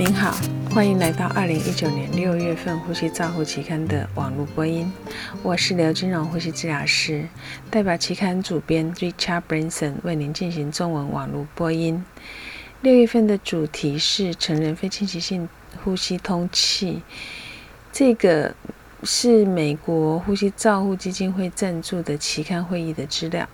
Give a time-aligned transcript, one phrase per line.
[0.00, 0.34] 您好，
[0.70, 4.90] 欢迎来到二零一九年六月份《呼吸照护期刊》的网络播音。
[5.42, 7.28] 我是刘金荣呼吸治疗师，
[7.70, 12.02] 代表期刊主编 Richard Branson 为您进行中文网络播音。
[12.80, 15.46] 六月份的主题是成人非侵袭性
[15.84, 17.02] 呼吸通气，
[17.92, 18.54] 这个
[19.02, 23.46] 是美国呼吸照护基金会赞助的期刊会议的资料。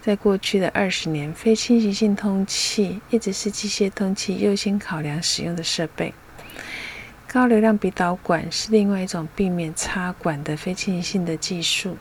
[0.00, 6.12] 在过去的二十年，非侵袭性通气一直是机械通气优先考量使用的设备。
[7.26, 11.96] 高流量鼻导管是另外一种避免插管的非侵袭性的技术。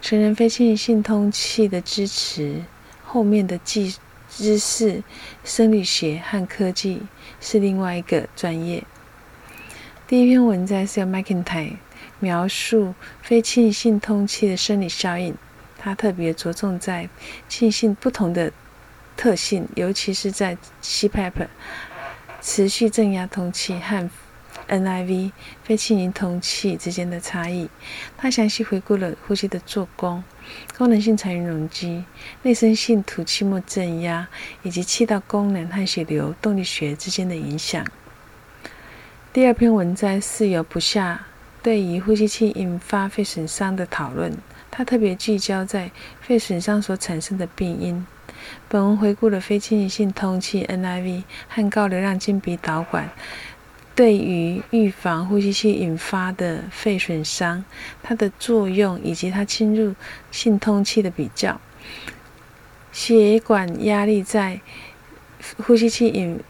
[0.00, 2.62] 成人非侵袭性通气的支持
[3.04, 3.94] 后面的技
[4.28, 5.02] 知识、
[5.44, 7.02] 生理学和科技
[7.40, 8.82] 是另外一个专业。
[10.08, 11.76] 第一篇文章是由 McIntyre
[12.18, 15.34] 描述非侵袭性通气的生理效应。
[15.82, 17.08] 它特别着重在
[17.48, 18.52] 气性不同的
[19.16, 21.48] 特性，尤其是在 CPAP
[22.40, 24.08] 持续正压通气和
[24.68, 25.32] NIV
[25.64, 27.68] 非气凝通气之间的差异。
[28.16, 30.22] 他详细回顾了呼吸的做工、
[30.78, 32.04] 功能性残余容积、
[32.42, 34.28] 内生性吐气末正压
[34.62, 37.84] 以及气道功能和血流动力学之间的影响。
[39.32, 41.26] 第二篇文章是由不下
[41.62, 44.32] 对于呼吸器引发肺损伤的讨论。
[44.72, 45.90] 他特别聚焦在
[46.22, 48.06] 肺损伤所产生的病因。
[48.68, 53.10] 本文回顾了非侵袭性通气 （NIV） 和高流量经鼻导管
[53.94, 57.62] 对于预防呼吸器引发的肺损伤
[58.02, 59.94] 它的作用，以及它侵入
[60.30, 61.60] 性通气的比较。
[62.90, 64.60] 血管压力在
[65.58, 66.40] 呼吸器引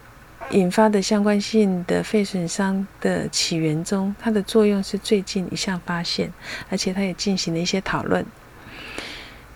[0.53, 6.33] 引发的相关性的肺损伤的起源中，它的作用是最近一项发现，
[6.71, 8.25] 而且它也进行了一些讨论。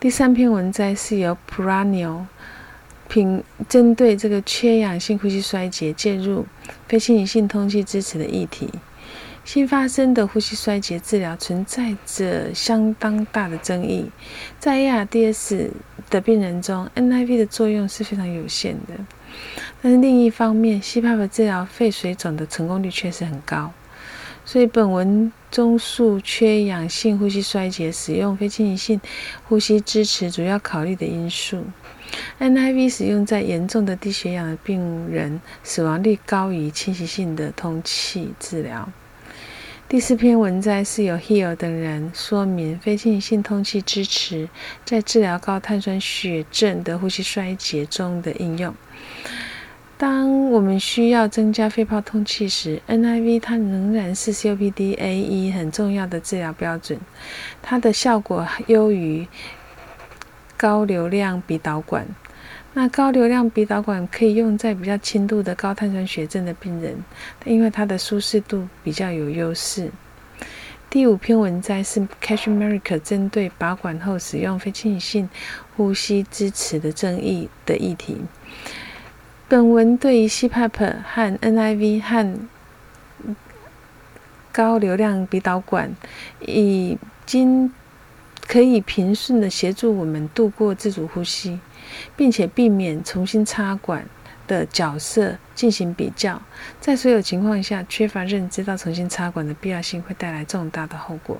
[0.00, 2.25] 第三篇文摘是由 Pranio
[3.08, 6.44] 凭针对这个缺氧性呼吸衰竭介入
[6.88, 8.69] 非侵袭性通气支持的议题。
[9.44, 14.10] 新发生的呼吸衰竭治疗存在着相当大的争议，
[14.59, 15.70] 在 ARDS
[16.10, 18.94] 的病人中，NIV 的作用是非常有限的。
[19.82, 23.72] 但是另一方面，CPAP 治疗肺水肿的成功率确实很高，
[24.44, 29.00] 所以本文中述缺氧性呼吸衰竭使用非侵袭性
[29.48, 31.64] 呼吸支持主要考虑的因素。
[32.38, 38.88] NIV 使用在严重的低血氧的病人，死亡率高于侵袭性的通气治疗。
[39.88, 44.48] 第四篇文摘是由 Hill 等人说明非侵袭性通气支持
[44.84, 48.75] 在治疗高碳酸血症的呼吸衰竭中的应用。
[49.96, 56.98] 当我们需要增加肺泡通气时，NIV 它仍然是 COPD-A 很重要的治疗标准，
[57.62, 59.28] 它的效果优于
[60.56, 62.04] 高流量鼻导管。
[62.78, 66.94] 那高流量鼻导管可以用在比较轻度的高碳酸血症的病人，
[67.47, 69.91] 因为它的舒适度比较有优势。
[70.91, 75.26] 第五篇文摘是 Cash America 针对拔管后使用非侵性
[75.75, 78.19] 呼吸支持的争议的议题。
[79.48, 82.38] 本文对于 CPAP 和 NIV 和
[84.53, 85.97] 高流量鼻导管
[86.41, 87.72] 已经
[88.46, 91.58] 可以平顺的协助我们度过自主呼吸。
[92.16, 94.04] 并且避免重新插管
[94.48, 96.42] 的角色进行比较，
[96.80, 101.38] 在所有情况下缺乏认知到重新插管的必要性会带来重大的后果。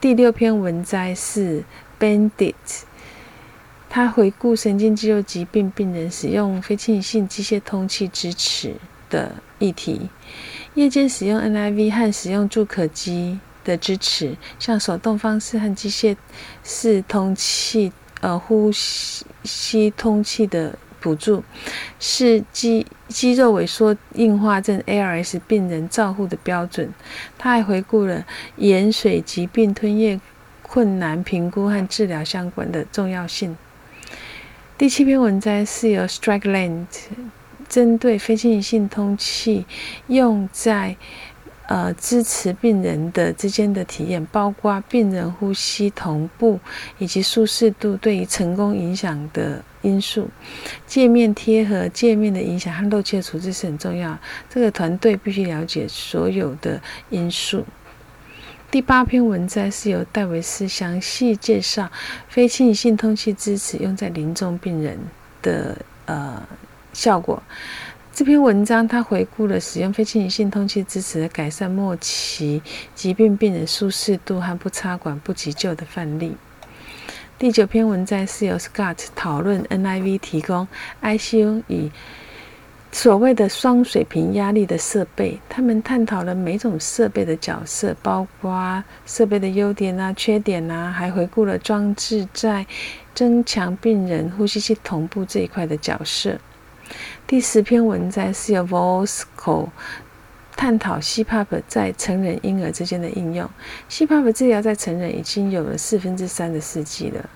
[0.00, 1.64] 第六篇文摘是
[1.98, 2.54] Bandit，
[3.88, 8.76] 他回顾神经肌肉疾病病人使用非侵袭性机械通气支持
[9.10, 10.08] 的议题。
[10.74, 16.16] 夜间使用 NIV 和使用助可机的支持，像手动方式和机械
[16.62, 17.92] 式通气。
[18.20, 21.44] 呃，呼吸通气的补助
[22.00, 26.90] 是肌肌肉萎缩硬化症 （ALS） 病人照护的标准。
[27.36, 28.24] 他还回顾了
[28.56, 30.18] 盐水疾病吞咽
[30.62, 33.58] 困难评估和治疗相关的重要性。
[34.78, 36.86] 第七篇文章是由 Strickland
[37.68, 39.66] 针对非侵袭性通气
[40.06, 40.96] 用在。
[41.66, 46.60] 呃，支持病人的之间的体验，包括病人呼吸同步
[46.98, 50.28] 以及舒适度对于成功影响的因素。
[50.86, 54.18] 界面贴合界面的影响和漏气的处置是很重要。
[54.50, 57.64] 这个团队必须了解所有的因素。
[58.70, 61.90] 第八篇文章是由戴维斯详细介绍
[62.28, 64.98] 非侵袭性通气支持用在临终病人
[65.40, 66.42] 的呃
[66.92, 67.42] 效果。
[68.14, 72.62] 这篇文章，他回顾了使用非侵袭性通气支持改善末期
[72.94, 76.36] 疾病病人舒适度和不插管不急救的范例。
[77.36, 80.68] 第九篇文章是由 Scott 讨论 NIV 提供
[81.02, 81.90] ICU 与
[82.92, 92.64] 所谓的双水平压力的设备，他们探讨了每种设备的角色，包括设备的优点啊、缺点啊，还回顾了装置在
[93.12, 96.38] 增强病人呼吸器同步这一块的角色。
[97.26, 99.68] 第十篇文章是由 Vosco。
[100.56, 103.48] 探讨 CPAP 在成人婴儿之间的应用。
[103.90, 107.28] CPAP 治疗在成人已经有了四分之三的世纪了。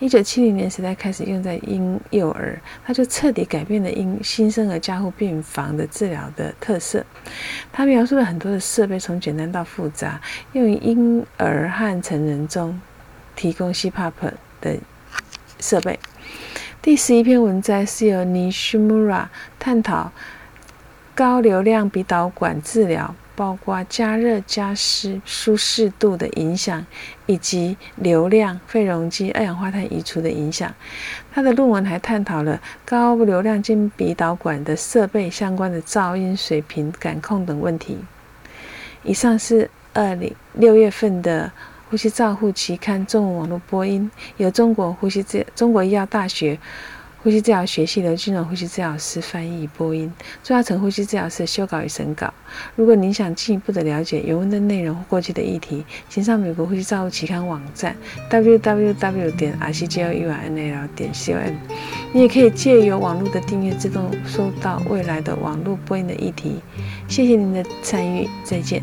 [0.00, 7.04] 一九七零年时代开始用在婴幼儿，它就彻底改变了婴新生儿加护病房的治疗的特色。
[7.70, 10.20] 它描述了很多的设备，从简单到复杂，
[10.52, 12.80] 用于婴儿和成人中
[13.36, 14.12] 提供 CPAP
[14.60, 14.76] 的
[15.60, 15.98] 设备。
[16.84, 19.28] 第十一篇文章是由 Nishimura
[19.58, 20.12] 探讨。
[21.14, 26.84] 高流量鼻导管治疗包括加热、加湿、舒适度的影响，
[27.24, 30.70] 以及流量、肺容积、二氧化碳移除的影响。
[31.32, 37.96] 他的论文还探讨了高流量经鼻导管的设备相关的噪音水平感控等问题。
[39.04, 41.46] 以上是二零六月份的
[41.94, 46.58] 《呼吸照护期刊》中文网络播音，由中国呼吸治中国医药大学。
[47.22, 50.12] 呼吸治疗学系的金融呼吸治疗师翻译播音，
[50.42, 52.34] 朱亚成呼吸治疗师修稿与审稿。
[52.74, 57.94] 如果您想进一步的了解原文的内容或过去的议题，请上美国呼吸照护期刊网站
[58.28, 61.38] www 点 r c g l u n l 点 com。
[62.12, 66.56] 你也可以借由网络的订阅，自动收到未来的网络播音的议题。
[67.06, 68.82] 谢谢您的参与，再见。